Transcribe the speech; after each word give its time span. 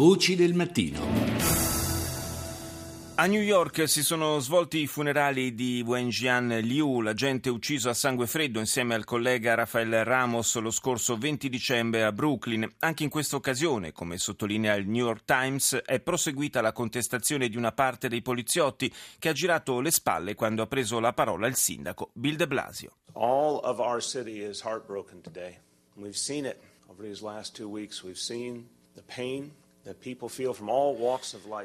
Voci 0.00 0.34
del 0.34 0.54
mattino. 0.54 0.98
A 3.16 3.26
New 3.26 3.42
York 3.42 3.86
si 3.86 4.02
sono 4.02 4.38
svolti 4.38 4.78
i 4.78 4.86
funerali 4.86 5.54
di 5.54 5.84
Wenjian 5.86 6.48
Liu, 6.62 7.02
l'agente 7.02 7.50
ucciso 7.50 7.90
a 7.90 7.92
sangue 7.92 8.26
freddo 8.26 8.60
insieme 8.60 8.94
al 8.94 9.04
collega 9.04 9.52
Rafael 9.52 10.02
Ramos 10.06 10.58
lo 10.58 10.70
scorso 10.70 11.18
20 11.18 11.50
dicembre 11.50 12.02
a 12.02 12.12
Brooklyn. 12.12 12.66
Anche 12.78 13.02
in 13.04 13.10
questa 13.10 13.36
occasione, 13.36 13.92
come 13.92 14.16
sottolinea 14.16 14.74
il 14.76 14.88
New 14.88 15.04
York 15.04 15.26
Times, 15.26 15.74
è 15.84 16.00
proseguita 16.00 16.62
la 16.62 16.72
contestazione 16.72 17.50
di 17.50 17.58
una 17.58 17.72
parte 17.72 18.08
dei 18.08 18.22
poliziotti 18.22 18.90
che 19.18 19.28
ha 19.28 19.32
girato 19.32 19.80
le 19.80 19.90
spalle 19.90 20.34
quando 20.34 20.62
ha 20.62 20.66
preso 20.66 20.98
la 20.98 21.12
parola 21.12 21.46
il 21.46 21.56
sindaco 21.56 22.08
Bill 22.14 22.36
de 22.36 22.46
Blasio. 22.46 22.92
All 23.12 23.60
of 23.64 23.78
our 23.80 24.02
city 24.02 24.42
is 24.42 24.62
heartbroken 24.62 25.20
today. 25.20 25.58
We've 25.94 26.16
seen 26.16 26.46
it 26.46 26.56
over 26.86 27.06
these 27.06 27.22
last 27.22 27.54
two 27.54 27.68
weeks. 27.68 28.02
We've 28.02 28.16
seen 28.18 28.66
the 28.94 29.02
pain 29.02 29.52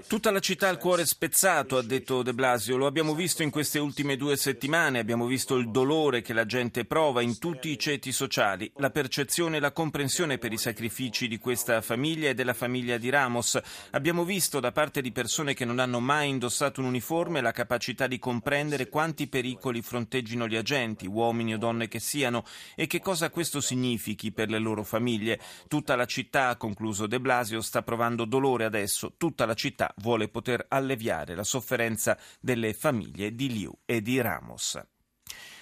Tutta 0.08 0.32
la 0.32 0.40
città 0.40 0.68
ha 0.68 0.72
il 0.72 0.78
cuore 0.78 1.06
spezzato, 1.06 1.78
ha 1.78 1.82
detto 1.82 2.24
De 2.24 2.34
Blasio. 2.34 2.78
Lo 2.78 2.86
abbiamo 2.86 3.14
visto 3.14 3.44
in 3.44 3.50
queste 3.50 3.80
ultime 3.80 4.16
due 4.16 4.38
settimane, 4.38 5.00
abbiamo 5.00 5.26
visto 5.26 5.56
il 5.56 5.70
dolore 5.70 6.22
che 6.22 6.34
la 6.34 6.46
gente 6.46 6.86
prova 6.86 7.22
in 7.22 7.38
tutti 7.38 7.70
i 7.70 7.78
ceti 7.78 8.12
sociali, 8.12 8.72
la 8.78 8.90
percezione 8.90 9.58
e 9.58 9.60
la 9.60 9.72
comprensione 9.72 10.38
per 10.38 10.54
i 10.54 10.58
sacrifici 10.58 11.28
di 11.28 11.38
questa 11.38 11.82
famiglia 11.82 12.30
e 12.30 12.34
della 12.34 12.54
famiglia 12.54 12.98
di 12.98 13.10
Ramos. 13.10 13.60
Abbiamo 13.92 14.24
visto 14.24 14.60
da 14.60 14.72
parte 14.72 15.02
di 15.02 15.12
persone 15.12 15.54
che 15.54 15.66
non 15.66 15.80
hanno 15.80 16.00
mai 16.00 16.30
indossato 16.30 16.82
un 16.82 16.88
uniforme 16.88 17.42
la 17.42 17.52
capacità 17.52 18.08
di 18.08 18.20
comprendere 18.20 18.90
quanti 18.90 19.28
pericoli 19.28 19.82
fronteggino 19.82 20.48
gli 20.48 20.56
agenti, 20.56 21.06
uomini 21.06 21.54
o 21.54 21.58
donne 21.58 21.88
che 21.88 22.00
siano, 22.00 22.44
e 22.76 22.88
che 22.88 23.02
cosa 23.02 23.30
questo 23.30 23.62
significhi 23.62 24.32
per 24.32 24.50
le 24.50 24.60
loro 24.60 24.84
famiglie. 24.84 25.40
Tutta 25.68 25.96
la 25.96 26.06
città, 26.06 26.50
ha 26.50 26.56
concluso 26.56 27.08
De 27.08 27.20
Blasio, 27.20 27.62
sta 27.62 27.82
provando 27.82 28.15
provando 28.16 28.26
dolore 28.26 28.64
adesso, 28.64 29.14
tutta 29.18 29.46
la 29.46 29.54
città 29.54 29.94
vuole 29.98 30.30
poter 30.30 30.66
alleviare 30.70 31.36
la 31.36 31.44
sofferenza 31.44 32.18
delle 32.40 32.74
famiglie 32.74 33.36
di 33.36 33.52
Liu 33.52 33.78
e 33.86 34.02
di 34.02 34.22
Ramos. 34.22 34.82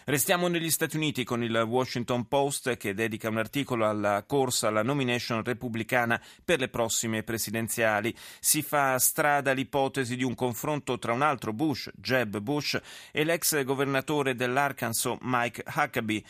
Restiamo 0.05 0.49
negli 0.49 0.69
Stati 0.69 0.97
Uniti 0.97 1.23
con 1.23 1.43
il 1.43 1.55
Washington 1.55 2.27
Post 2.27 2.75
che 2.75 2.93
dedica 2.93 3.29
un 3.29 3.37
articolo 3.37 3.87
alla 3.87 4.23
corsa 4.27 4.67
alla 4.67 4.83
nomination 4.83 5.41
repubblicana 5.43 6.21
per 6.43 6.59
le 6.59 6.67
prossime 6.67 7.23
presidenziali. 7.23 8.13
Si 8.39 8.61
fa 8.61 8.99
strada 8.99 9.53
l'ipotesi 9.53 10.17
di 10.17 10.23
un 10.23 10.35
confronto 10.35 10.99
tra 10.99 11.13
un 11.13 11.21
altro 11.21 11.53
Bush, 11.53 11.89
Jeb 11.95 12.39
Bush, 12.39 12.77
e 13.11 13.23
l'ex 13.23 13.63
governatore 13.63 14.35
dell'Arkansas 14.35 15.17
Mike 15.21 15.63
Huckabee. 15.73 16.23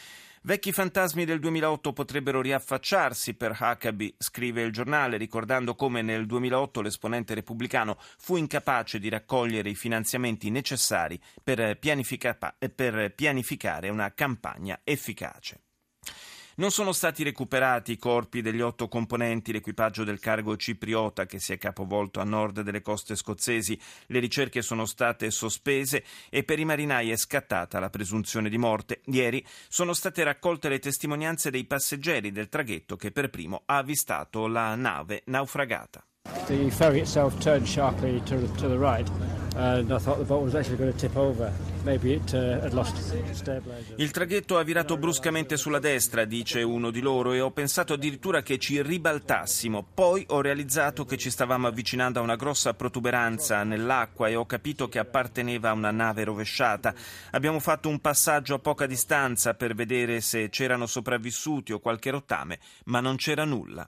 Vecchi 0.46 0.74
fantasmi 0.74 1.24
del 1.24 1.40
2008 1.40 1.94
potrebbero 1.94 2.42
riaffacciarsi 2.42 3.34
per 3.34 3.56
Huckabee, 3.58 4.16
scrive 4.18 4.62
il 4.62 4.74
giornale, 4.74 5.16
ricordando 5.16 5.74
come 5.74 6.02
nel 6.02 6.26
2008 6.26 6.82
l'esponente 6.82 7.34
repubblicano 7.34 7.98
fu 8.18 8.36
incapace 8.36 9.00
di 9.00 9.08
raccogliere 9.08 9.70
i 9.70 9.76
finanziamenti 9.76 10.50
necessari 10.50 11.18
per, 11.42 11.80
pianifica- 11.80 12.38
per 12.76 13.14
pianificare 13.16 13.88
una 13.88 14.14
campagna 14.14 14.82
efficace. 14.84 15.62
Non 16.56 16.70
sono 16.70 16.92
stati 16.92 17.24
recuperati 17.24 17.94
i 17.94 17.98
corpi 17.98 18.42
degli 18.44 18.62
otto 18.62 18.88
componenti 18.88 19.52
l'equipaggio 19.52 20.04
del 20.04 20.20
cargo 20.20 20.56
cipriota 20.56 21.26
che 21.26 21.40
si 21.40 21.52
è 21.52 21.58
capovolto 21.58 22.20
a 22.20 22.24
nord 22.24 22.62
delle 22.62 22.82
coste 22.82 23.16
scozzesi. 23.16 23.80
Le 24.06 24.20
ricerche 24.20 24.62
sono 24.62 24.86
state 24.86 25.32
sospese 25.32 26.04
e 26.30 26.44
per 26.44 26.60
i 26.60 26.66
marinai 26.66 27.10
è 27.10 27.16
scattata 27.16 27.80
la 27.80 27.90
presunzione 27.90 28.50
di 28.50 28.60
morte. 28.60 29.02
Ieri 29.06 29.44
sono 29.68 29.94
state 29.94 30.24
raccolte 30.24 30.70
le 30.70 30.78
testimonianze 30.78 31.50
dei 31.50 31.66
passeggeri 31.66 32.32
del 32.32 32.50
traghetto 32.50 32.98
che 32.98 33.12
per 33.12 33.32
primo 33.32 33.64
ha 33.66 33.78
avvistato 33.78 34.46
la 34.46 34.76
nave 34.76 35.24
naufragata. 35.26 36.06
The 36.46 36.70
ferry 36.70 37.00
itself 37.00 37.38
turned 37.40 37.66
sharply 37.66 38.22
to, 38.26 38.48
to 38.58 38.68
the 38.68 38.78
right, 38.78 39.10
and 39.56 39.92
I 39.92 39.98
thought 39.98 40.20
the 40.20 40.26
boat 40.26 40.44
was 40.44 40.54
actually 40.54 40.78
going 40.78 40.92
to 40.92 40.98
tip 40.98 41.16
over. 41.18 41.52
Uh. 41.84 42.82
Il 43.98 44.12
traghetto 44.12 44.58
ha 44.58 44.64
virato 44.64 44.96
bruscamente 44.96 45.58
sulla 45.58 45.80
destra, 45.80 46.24
dice 46.24 46.62
uno 46.62 46.92
di 46.92 47.02
loro, 47.02 47.34
e 47.34 47.42
ho 47.42 47.52
pensato 47.52 47.94
addirittura 47.94 48.42
che 48.42 48.58
ci 48.58 48.82
ribaltassimo. 48.82 49.86
Poi 49.94 50.26
ho 50.30 50.40
realizzato 50.40 51.04
che 51.04 51.18
ci 51.18 51.30
stavamo 51.30 51.68
avvicinando 51.68 52.20
a 52.20 52.24
una 52.24 52.38
grossa 52.38 52.74
protuberanza 52.74 53.64
nell'acqua 53.64 54.30
e 54.30 54.36
ho 54.36 54.46
capito 54.46 54.88
che 54.88 55.00
apparteneva 55.00 55.70
a 55.70 55.74
una 55.74 55.92
nave 55.92 56.24
rovesciata. 56.24 56.94
Abbiamo 57.32 57.60
fatto 57.60 57.90
un 57.90 58.00
passaggio 58.00 58.56
a 58.56 58.60
poca 58.60 58.86
distanza 58.86 59.54
per 59.54 59.76
vedere 59.76 60.22
se 60.22 60.48
c'erano 60.48 60.86
sopravvissuti 60.86 61.74
o 61.74 61.80
qualche 61.80 62.12
rottame, 62.12 62.60
ma 62.86 63.02
non 63.02 63.18
c'era 63.18 63.44
nulla. 63.44 63.86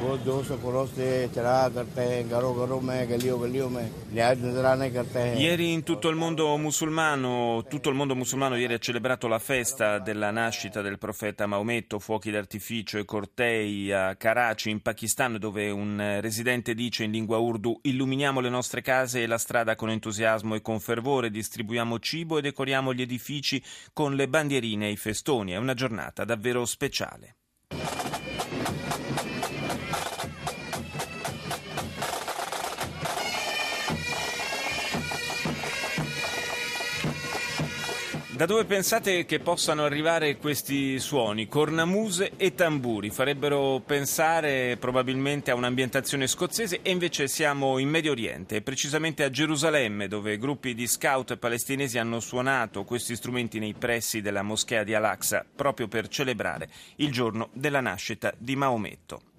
वो 0.00 0.16
जो 0.24 0.42
सफरों 0.44 0.86
से 0.86 1.06
चढ़ा 1.34 1.68
करते 1.74 2.00
हैं 2.00 2.28
घरों 2.28 2.54
घरों 2.56 2.80
में 2.80 3.08
गलियों 3.10 3.40
गलियों 3.42 3.68
में 3.70 3.84
लिहाज 4.12 4.44
नजराने 4.44 4.90
करते 4.90 5.18
हैं 5.18 5.36
Ieri 5.36 5.72
in 5.72 5.82
tutto 5.84 6.08
il 6.10 6.16
mondo 6.16 6.56
musulmano, 6.58 7.64
tutto 7.68 7.88
il 7.88 7.94
mondo 7.94 8.14
musulmano 8.14 8.56
ieri 8.56 8.74
ha 8.74 8.78
celebrato 8.78 9.26
la 9.26 9.38
festa 9.38 9.98
della 9.98 10.30
nascita 10.30 10.82
del 10.82 10.98
profeta 10.98 11.46
Maometto, 11.46 11.98
fuochi 11.98 12.30
d'artificio 12.30 12.98
e 12.98 13.04
cortei 13.04 13.90
a 13.90 14.16
Karachi 14.16 14.70
in 14.70 14.82
Pakistan 14.82 15.38
dove 15.38 15.70
un 15.70 16.18
residente 16.20 16.74
dice 16.74 17.04
in 17.04 17.12
lingua 17.12 17.38
urdu 17.38 17.78
illuminiamo 17.82 18.40
le 18.40 18.50
nostre 18.50 18.82
case 18.82 19.22
e 19.22 19.26
la 19.26 19.38
strada 19.38 19.76
con 19.76 19.88
entusiasmo 19.90 20.54
e 20.54 20.60
con 20.60 20.78
fervore, 20.78 21.30
distribuiamo 21.30 21.98
cibo 21.98 22.36
e 22.36 22.42
decoriamo 22.42 22.92
gli 22.92 23.02
edifici 23.02 23.62
con 23.92 24.14
le 24.14 24.28
bandierine 24.28 24.88
e 24.88 24.90
i 24.90 24.96
festoni. 24.96 25.52
È 25.52 25.56
una 25.56 25.74
giornata 25.74 26.24
davvero 26.24 26.64
speciale. 26.66 27.36
Da 38.41 38.47
dove 38.47 38.65
pensate 38.65 39.25
che 39.25 39.39
possano 39.39 39.83
arrivare 39.83 40.37
questi 40.37 40.97
suoni? 40.97 41.47
Cornamuse 41.47 42.31
e 42.37 42.55
tamburi 42.55 43.11
farebbero 43.11 43.83
pensare 43.85 44.77
probabilmente 44.77 45.51
a 45.51 45.53
un'ambientazione 45.53 46.25
scozzese 46.25 46.79
e 46.81 46.89
invece 46.89 47.27
siamo 47.27 47.77
in 47.77 47.87
Medio 47.87 48.09
Oriente, 48.13 48.63
precisamente 48.63 49.23
a 49.23 49.29
Gerusalemme, 49.29 50.07
dove 50.07 50.39
gruppi 50.39 50.73
di 50.73 50.87
scout 50.87 51.37
palestinesi 51.37 51.99
hanno 51.99 52.19
suonato 52.19 52.83
questi 52.83 53.15
strumenti 53.15 53.59
nei 53.59 53.75
pressi 53.75 54.21
della 54.21 54.41
moschea 54.41 54.83
di 54.83 54.95
Al-Aqsa 54.95 55.45
proprio 55.55 55.87
per 55.87 56.07
celebrare 56.07 56.67
il 56.95 57.11
giorno 57.11 57.49
della 57.53 57.79
nascita 57.79 58.33
di 58.39 58.55
Maometto. 58.55 59.30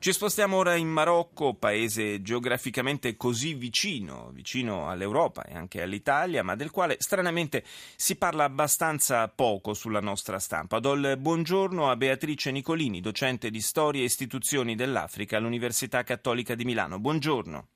Ci 0.00 0.12
spostiamo 0.12 0.56
ora 0.56 0.76
in 0.76 0.86
Marocco, 0.86 1.54
paese 1.54 2.22
geograficamente 2.22 3.16
così 3.16 3.54
vicino, 3.54 4.30
vicino 4.32 4.88
all'Europa 4.88 5.42
e 5.42 5.56
anche 5.56 5.82
all'Italia, 5.82 6.44
ma 6.44 6.54
del 6.54 6.70
quale 6.70 6.94
stranamente 7.00 7.64
si 7.64 8.16
parla 8.16 8.44
abbastanza 8.44 9.26
poco 9.26 9.74
sulla 9.74 10.00
nostra 10.00 10.38
stampa. 10.38 10.78
Do 10.78 10.92
il 10.92 11.16
buongiorno 11.18 11.90
a 11.90 11.96
Beatrice 11.96 12.52
Nicolini, 12.52 13.00
docente 13.00 13.50
di 13.50 13.60
Storia 13.60 14.02
e 14.02 14.04
Istituzioni 14.04 14.76
dell'Africa 14.76 15.36
all'Università 15.36 16.04
Cattolica 16.04 16.54
di 16.54 16.64
Milano. 16.64 17.00
Buongiorno. 17.00 17.66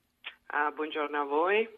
Ah, 0.46 0.70
buongiorno 0.70 1.20
a 1.20 1.24
voi. 1.24 1.68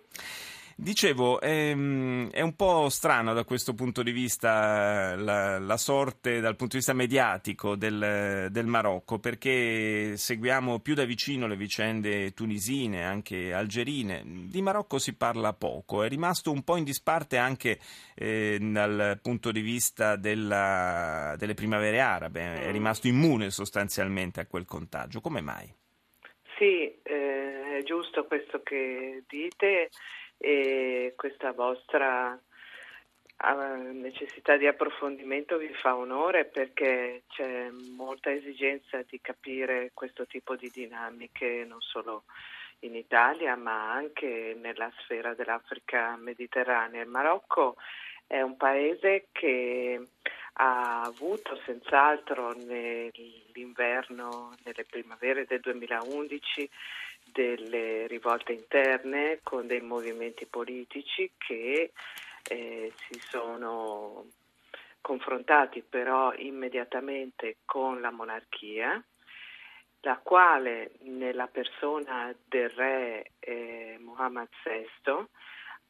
Dicevo, 0.76 1.40
è, 1.40 1.70
ehm, 1.70 2.30
è, 2.30 2.40
un 2.40 2.56
po' 2.56 2.88
strano 2.88 3.32
da 3.32 3.44
questo 3.44 3.74
punto 3.74 4.02
di 4.02 4.10
vista 4.10 5.14
la, 5.14 5.58
la 5.60 5.76
sorte 5.76 6.40
dal 6.40 6.56
punto 6.56 6.72
di 6.72 6.78
vista 6.78 6.92
mediatico 6.92 7.76
del, 7.76 8.48
del, 8.50 8.66
Marocco, 8.66 9.20
perché 9.20 10.16
seguiamo 10.16 10.80
più 10.80 10.94
da 10.94 11.04
vicino 11.04 11.46
le 11.46 11.56
vicende 11.56 12.32
tunisine, 12.32 13.04
anche 13.04 13.52
algerine. 13.52 14.22
Di 14.24 14.62
Marocco 14.62 14.98
si 14.98 15.14
parla 15.14 15.52
poco, 15.52 16.02
è 16.02 16.08
rimasto 16.08 16.50
un 16.50 16.64
po' 16.64 16.76
in 16.76 16.84
disparte 16.84 17.36
anche 17.36 17.78
eh, 18.16 18.58
dal 18.60 19.20
punto 19.22 19.52
di 19.52 19.60
vista 19.60 20.16
della, 20.16 21.36
delle 21.38 21.54
primavere 21.54 22.00
arabe, 22.00 22.62
è 22.62 22.72
rimasto 22.72 23.06
immune 23.06 23.50
sostanzialmente 23.50 24.40
a 24.40 24.46
quel 24.46 24.64
contagio. 24.64 25.20
Come 25.20 25.40
mai? 25.40 25.72
Sì, 26.58 27.00
eh, 27.02 27.78
è 27.78 27.82
giusto 27.84 28.24
questo 28.26 28.60
che 28.62 29.22
dite 29.28 29.90
e 30.44 31.14
questa 31.16 31.52
vostra 31.52 32.38
necessità 33.92 34.58
di 34.58 34.66
approfondimento 34.66 35.56
vi 35.56 35.72
fa 35.72 35.96
onore 35.96 36.44
perché 36.44 37.22
c'è 37.28 37.70
molta 37.96 38.30
esigenza 38.30 39.02
di 39.08 39.20
capire 39.22 39.90
questo 39.94 40.26
tipo 40.26 40.54
di 40.54 40.70
dinamiche 40.70 41.64
non 41.66 41.80
solo 41.80 42.24
in 42.80 42.94
Italia 42.94 43.56
ma 43.56 43.92
anche 43.92 44.54
nella 44.60 44.92
sfera 44.98 45.32
dell'Africa 45.32 46.14
mediterranea. 46.16 47.02
Il 47.02 47.08
Marocco 47.08 47.76
è 48.26 48.42
un 48.42 48.58
paese 48.58 49.28
che 49.32 49.98
ha 50.52 51.02
avuto 51.02 51.58
senz'altro 51.64 52.52
nell'inverno, 52.52 54.54
nelle 54.62 54.84
primavere 54.84 55.46
del 55.46 55.60
2011 55.60 56.70
delle 57.34 58.06
rivolte 58.06 58.52
interne 58.52 59.40
con 59.42 59.66
dei 59.66 59.80
movimenti 59.80 60.46
politici 60.46 61.32
che 61.36 61.92
eh, 62.48 62.92
si 62.94 63.20
sono 63.28 64.26
confrontati 65.00 65.82
però 65.82 66.32
immediatamente 66.34 67.56
con 67.64 68.00
la 68.00 68.12
monarchia, 68.12 69.02
la 70.00 70.20
quale 70.22 70.92
nella 71.00 71.48
persona 71.48 72.32
del 72.46 72.70
re 72.70 73.32
eh, 73.40 73.98
Mohammad 74.00 74.48
VI 74.62 75.26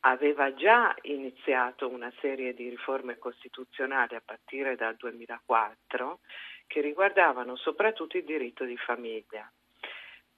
aveva 0.00 0.54
già 0.54 0.94
iniziato 1.02 1.88
una 1.88 2.12
serie 2.20 2.54
di 2.54 2.70
riforme 2.70 3.18
costituzionali 3.18 4.14
a 4.14 4.22
partire 4.24 4.76
dal 4.76 4.96
2004 4.96 6.20
che 6.66 6.80
riguardavano 6.80 7.56
soprattutto 7.56 8.16
il 8.16 8.24
diritto 8.24 8.64
di 8.64 8.76
famiglia. 8.76 9.50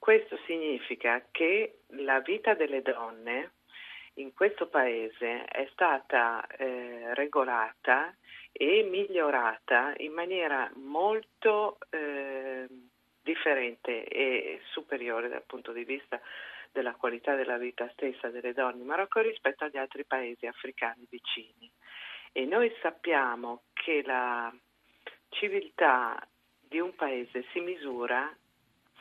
Questo 0.06 0.38
significa 0.46 1.20
che 1.32 1.80
la 1.96 2.20
vita 2.20 2.54
delle 2.54 2.80
donne 2.80 3.54
in 4.14 4.32
questo 4.34 4.68
paese 4.68 5.44
è 5.46 5.68
stata 5.72 6.46
eh, 6.46 7.12
regolata 7.14 8.14
e 8.52 8.86
migliorata 8.88 9.94
in 9.96 10.12
maniera 10.12 10.70
molto 10.76 11.78
eh, 11.90 12.68
differente 13.20 14.06
e 14.06 14.60
superiore 14.70 15.28
dal 15.28 15.42
punto 15.44 15.72
di 15.72 15.82
vista 15.82 16.20
della 16.70 16.94
qualità 16.94 17.34
della 17.34 17.58
vita 17.58 17.90
stessa 17.90 18.28
delle 18.28 18.52
donne 18.52 18.82
in 18.82 18.86
Marocco 18.86 19.18
rispetto 19.18 19.64
agli 19.64 19.76
altri 19.76 20.04
paesi 20.04 20.46
africani 20.46 21.04
vicini. 21.10 21.68
E 22.30 22.44
noi 22.44 22.72
sappiamo 22.80 23.62
che 23.72 24.04
la 24.04 24.54
civiltà 25.30 26.16
di 26.60 26.78
un 26.78 26.94
paese 26.94 27.44
si 27.50 27.58
misura 27.58 28.32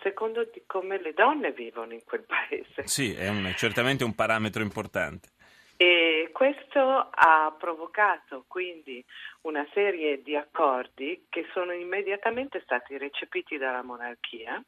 secondo 0.01 0.50
come 0.65 1.01
le 1.01 1.13
donne 1.13 1.51
vivono 1.51 1.94
in 1.94 2.03
quel 2.03 2.24
paese. 2.24 2.88
Sì, 2.88 3.13
è 3.13 3.30
un, 3.30 3.53
certamente 3.56 4.03
un 4.03 4.15
parametro 4.15 4.62
importante. 4.62 5.30
E 5.77 6.30
questo 6.31 7.09
ha 7.12 7.53
provocato 7.57 8.45
quindi 8.47 9.03
una 9.42 9.68
serie 9.74 10.21
di 10.21 10.36
accordi 10.36 11.25
che 11.30 11.45
sono 11.51 11.74
immediatamente 11.74 12.62
stati 12.62 12.97
recepiti 12.97 13.57
dalla 13.57 13.83
monarchia 13.83 14.63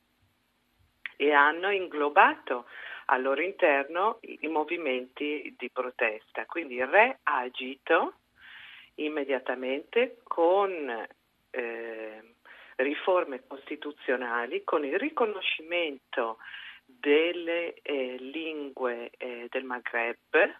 e 1.16 1.32
hanno 1.32 1.72
inglobato 1.72 2.66
al 3.06 3.22
loro 3.22 3.42
interno 3.42 4.20
i 4.22 4.48
movimenti 4.48 5.56
di 5.58 5.70
protesta. 5.70 6.46
Quindi 6.46 6.76
il 6.76 6.88
re 6.88 7.20
ha 7.24 7.40
agito 7.40 8.16
immediatamente 8.96 10.18
con 10.24 11.08
eh, 11.52 12.36
riforme 12.78 13.44
costituzionali, 13.46 14.64
con 14.64 14.86
il 14.86 14.98
riconoscimento 14.98 16.38
delle 16.86 17.76
eh, 17.82 18.16
lingue 18.20 19.12
eh, 19.18 19.48
del 19.50 19.64
Maghreb 19.64 20.56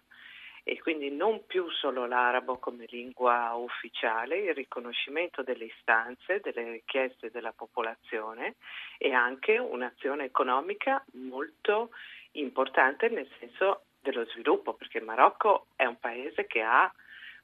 e 0.62 0.78
quindi 0.80 1.10
non 1.10 1.46
più 1.46 1.70
solo 1.70 2.04
l'arabo 2.06 2.58
come 2.58 2.84
lingua 2.88 3.54
ufficiale, 3.54 4.36
il 4.36 4.54
riconoscimento 4.54 5.42
delle 5.42 5.64
istanze, 5.64 6.40
delle 6.40 6.72
richieste 6.72 7.30
della 7.30 7.52
popolazione 7.52 8.56
e 8.98 9.14
anche 9.14 9.56
un'azione 9.56 10.24
economica 10.24 11.02
molto 11.12 11.90
importante 12.32 13.08
nel 13.08 13.26
senso 13.38 13.84
dello 14.00 14.26
sviluppo, 14.26 14.74
perché 14.74 14.98
il 14.98 15.04
Marocco 15.04 15.68
è 15.74 15.86
un 15.86 15.98
paese 15.98 16.46
che 16.46 16.60
ha 16.60 16.92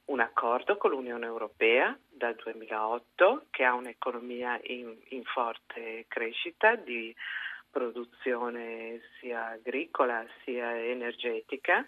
un 0.07 0.21
accordo 0.21 0.77
con 0.77 0.91
l'Unione 0.91 1.27
Europea 1.27 1.97
dal 2.09 2.35
2008 2.37 3.47
che 3.51 3.65
ha 3.65 3.75
un'economia 3.75 4.61
in, 4.65 4.95
in 5.09 5.23
forte 5.25 6.05
crescita 6.09 6.77
di 6.77 7.15
produzione 7.71 9.01
sia 9.19 9.49
agricola 9.49 10.25
sia 10.45 10.79
energetica 10.79 11.87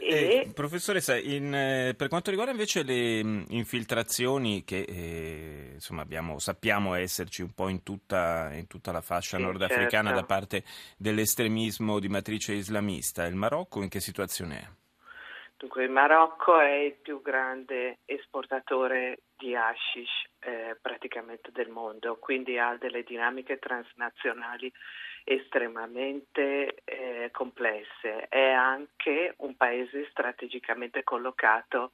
eh, 0.00 0.50
professoressa, 0.52 1.16
in, 1.16 1.54
eh, 1.54 1.94
per 1.96 2.08
quanto 2.08 2.30
riguarda 2.30 2.52
invece 2.52 2.82
le 2.82 3.22
mh, 3.22 3.28
mm, 3.28 3.42
infiltrazioni 3.48 4.64
che 4.64 4.80
eh, 4.80 5.70
insomma 5.74 6.02
abbiamo, 6.02 6.38
sappiamo 6.38 6.94
esserci 6.94 7.42
un 7.42 7.52
po' 7.52 7.68
in 7.68 7.82
tutta, 7.82 8.50
in 8.54 8.66
tutta 8.66 8.92
la 8.92 9.02
fascia 9.02 9.36
sì, 9.36 9.42
nordafricana 9.42 10.10
certo. 10.10 10.20
da 10.20 10.26
parte 10.26 10.64
dell'estremismo 10.96 11.98
di 12.00 12.08
matrice 12.08 12.54
islamista, 12.54 13.26
il 13.26 13.34
Marocco 13.34 13.82
in 13.82 13.88
che 13.88 14.00
situazione 14.00 14.58
è? 14.58 14.83
Dunque, 15.56 15.84
il 15.84 15.90
Marocco 15.90 16.58
è 16.58 16.72
il 16.72 16.96
più 17.00 17.22
grande 17.22 17.98
esportatore 18.04 19.20
di 19.36 19.54
hashish 19.54 20.24
eh, 20.40 20.76
praticamente 20.80 21.50
del 21.52 21.68
mondo, 21.68 22.16
quindi 22.18 22.58
ha 22.58 22.76
delle 22.76 23.02
dinamiche 23.02 23.58
transnazionali 23.58 24.70
estremamente 25.24 26.82
eh, 26.84 27.28
complesse. 27.32 28.28
È 28.28 28.50
anche 28.50 29.34
un 29.38 29.56
paese 29.56 30.06
strategicamente 30.10 31.02
collocato 31.02 31.92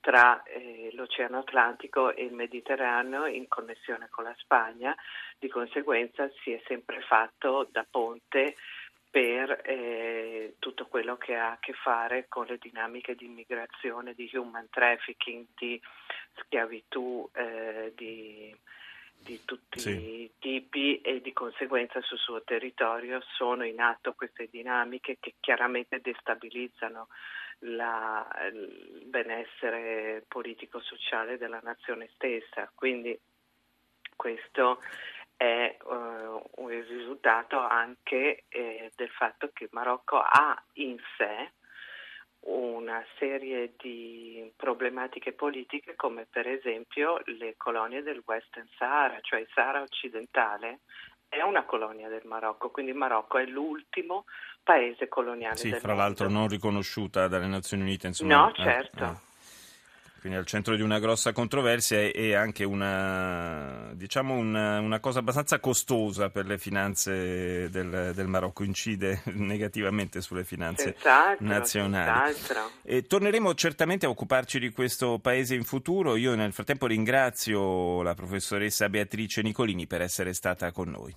tra 0.00 0.42
eh, 0.42 0.90
l'Oceano 0.94 1.38
Atlantico 1.38 2.12
e 2.12 2.24
il 2.24 2.32
Mediterraneo 2.32 3.26
in 3.26 3.46
connessione 3.46 4.08
con 4.10 4.24
la 4.24 4.34
Spagna, 4.38 4.94
di 5.38 5.48
conseguenza 5.48 6.28
si 6.42 6.52
è 6.52 6.60
sempre 6.66 7.00
fatto 7.02 7.68
da 7.70 7.86
ponte 7.88 8.56
per 9.12 9.60
eh, 9.66 10.54
tutto 10.58 10.86
quello 10.86 11.18
che 11.18 11.36
ha 11.36 11.50
a 11.50 11.58
che 11.60 11.74
fare 11.74 12.24
con 12.28 12.46
le 12.46 12.56
dinamiche 12.56 13.14
di 13.14 13.26
immigrazione, 13.26 14.14
di 14.14 14.30
human 14.32 14.68
trafficking, 14.70 15.44
di 15.54 15.78
schiavitù, 16.34 17.28
eh, 17.34 17.92
di 17.94 18.56
di 19.22 19.44
tutti 19.44 19.78
sì. 19.78 19.90
i 19.90 20.32
tipi 20.38 21.00
e 21.00 21.20
di 21.20 21.32
conseguenza 21.32 22.00
sul 22.00 22.18
suo 22.18 22.42
territorio 22.42 23.20
sono 23.36 23.64
in 23.64 23.80
atto 23.80 24.14
queste 24.14 24.48
dinamiche 24.50 25.18
che 25.20 25.34
chiaramente 25.38 26.00
destabilizzano 26.00 27.06
la, 27.60 28.28
il 28.52 29.04
benessere 29.06 30.24
politico-sociale 30.26 31.38
della 31.38 31.60
nazione 31.62 32.08
stessa. 32.14 32.68
Quindi 32.74 33.16
questo 34.16 34.80
è 35.42 35.76
uh, 35.82 36.62
un 36.62 36.68
risultato 36.68 37.58
anche 37.58 38.44
eh, 38.48 38.92
del 38.94 39.10
fatto 39.10 39.50
che 39.52 39.64
il 39.64 39.70
Marocco 39.72 40.18
ha 40.18 40.62
in 40.74 40.96
sé 41.16 41.50
una 42.44 43.04
serie 43.18 43.72
di 43.76 44.52
problematiche 44.56 45.32
politiche 45.32 45.96
come 45.96 46.26
per 46.30 46.46
esempio 46.46 47.20
le 47.24 47.54
colonie 47.56 48.02
del 48.02 48.22
Western 48.24 48.68
Sahara, 48.76 49.18
cioè 49.20 49.40
il 49.40 49.48
Sahara 49.52 49.82
occidentale 49.82 50.80
è 51.28 51.42
una 51.42 51.64
colonia 51.64 52.08
del 52.08 52.22
Marocco, 52.24 52.70
quindi 52.70 52.92
il 52.92 52.98
Marocco 52.98 53.38
è 53.38 53.46
l'ultimo 53.46 54.26
paese 54.62 55.08
coloniale 55.08 55.56
sì, 55.56 55.70
del 55.70 55.72
mondo. 55.72 55.88
Sì, 55.88 55.94
fra 55.94 55.94
l'altro 55.94 56.28
non 56.28 56.46
riconosciuta 56.46 57.26
dalle 57.26 57.46
Nazioni 57.46 57.82
Unite, 57.82 58.08
insomma. 58.08 58.44
No, 58.44 58.52
certo. 58.52 59.04
Eh, 59.04 59.08
eh 59.08 59.31
quindi 60.22 60.38
al 60.38 60.46
centro 60.46 60.76
di 60.76 60.82
una 60.82 61.00
grossa 61.00 61.32
controversia 61.32 61.98
e 61.98 62.36
anche 62.36 62.62
una, 62.62 63.90
diciamo 63.92 64.34
una, 64.34 64.78
una 64.78 65.00
cosa 65.00 65.18
abbastanza 65.18 65.58
costosa 65.58 66.30
per 66.30 66.46
le 66.46 66.58
finanze 66.58 67.68
del, 67.68 68.12
del, 68.14 68.26
Marocco, 68.28 68.62
incide 68.62 69.22
negativamente 69.34 70.20
sulle 70.20 70.44
finanze 70.44 70.92
senz'altro, 70.92 71.44
nazionali. 71.44 72.34
Senz'altro. 72.34 72.70
E 72.84 73.02
torneremo 73.02 73.52
certamente 73.54 74.06
a 74.06 74.10
occuparci 74.10 74.60
di 74.60 74.70
questo 74.70 75.18
paese 75.18 75.56
in 75.56 75.64
futuro. 75.64 76.14
Io 76.14 76.36
nel 76.36 76.52
frattempo 76.52 76.86
ringrazio 76.86 78.00
la 78.02 78.14
professoressa 78.14 78.88
Beatrice 78.88 79.42
Nicolini 79.42 79.88
per 79.88 80.02
essere 80.02 80.34
stata 80.34 80.70
con 80.70 80.88
noi. 80.88 81.12